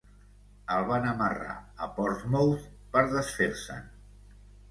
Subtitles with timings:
[0.75, 1.57] El van amarrar
[1.87, 2.65] a Portsmouth
[2.95, 3.85] per desfer-se'n.